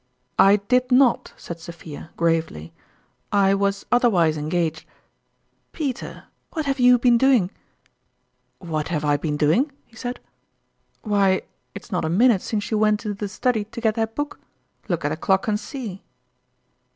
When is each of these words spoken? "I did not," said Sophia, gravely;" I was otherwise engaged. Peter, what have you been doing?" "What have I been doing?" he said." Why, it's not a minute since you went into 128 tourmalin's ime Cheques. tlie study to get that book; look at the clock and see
"I 0.39 0.55
did 0.55 0.91
not," 0.91 1.31
said 1.37 1.59
Sophia, 1.59 2.09
gravely;" 2.17 2.73
I 3.47 3.53
was 3.53 3.85
otherwise 3.91 4.35
engaged. 4.35 4.83
Peter, 5.73 6.23
what 6.53 6.65
have 6.65 6.79
you 6.79 6.97
been 6.97 7.19
doing?" 7.19 7.51
"What 8.71 8.87
have 8.87 9.05
I 9.05 9.15
been 9.17 9.37
doing?" 9.37 9.71
he 9.85 9.95
said." 9.95 10.19
Why, 11.03 11.43
it's 11.75 11.91
not 11.91 12.03
a 12.03 12.09
minute 12.09 12.41
since 12.41 12.71
you 12.71 12.79
went 12.79 13.05
into 13.05 13.09
128 13.09 13.11
tourmalin's 13.11 13.27
ime 13.27 13.27
Cheques. 13.27 13.29
tlie 13.29 13.41
study 13.51 13.63
to 13.71 13.79
get 13.81 13.93
that 13.93 14.15
book; 14.15 14.39
look 14.89 15.05
at 15.05 15.09
the 15.09 15.17
clock 15.17 15.47
and 15.47 15.59
see 15.59 16.01